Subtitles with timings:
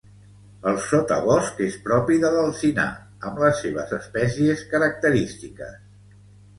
[0.69, 2.89] El sotabosc és propi de l'alzinar,
[3.31, 5.81] amb les seves espècies característiques.